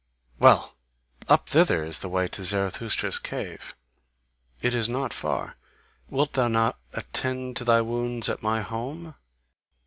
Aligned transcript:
Well! 0.39 0.73
Up 1.29 1.47
thither 1.47 1.83
is 1.83 1.99
the 1.99 2.09
way 2.09 2.27
to 2.29 2.43
Zarathustra's 2.43 3.19
cave: 3.19 3.75
it 4.59 4.73
is 4.73 4.89
not 4.89 5.13
far, 5.13 5.57
wilt 6.09 6.33
thou 6.33 6.47
not 6.47 6.79
attend 6.93 7.55
to 7.57 7.63
thy 7.63 7.81
wounds 7.81 8.27
at 8.27 8.41
my 8.41 8.61
home? 8.61 9.13